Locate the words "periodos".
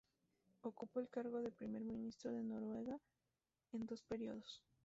4.01-4.63